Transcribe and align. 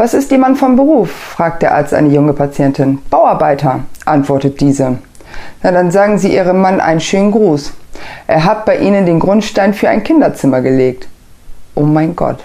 Was 0.00 0.14
ist 0.14 0.32
Ihr 0.32 0.38
Mann 0.38 0.56
vom 0.56 0.76
Beruf? 0.76 1.10
fragt 1.10 1.60
der 1.60 1.74
Arzt 1.74 1.92
eine 1.92 2.08
junge 2.08 2.32
Patientin. 2.32 3.02
Bauarbeiter, 3.10 3.80
antwortet 4.06 4.58
diese. 4.58 4.96
Na, 5.62 5.72
dann 5.72 5.90
sagen 5.90 6.16
Sie 6.16 6.34
Ihrem 6.34 6.62
Mann 6.62 6.80
einen 6.80 7.00
schönen 7.00 7.30
Gruß. 7.30 7.74
Er 8.26 8.46
hat 8.46 8.64
bei 8.64 8.78
Ihnen 8.78 9.04
den 9.04 9.20
Grundstein 9.20 9.74
für 9.74 9.90
ein 9.90 10.02
Kinderzimmer 10.02 10.62
gelegt. 10.62 11.06
Oh 11.74 11.82
mein 11.82 12.16
Gott. 12.16 12.38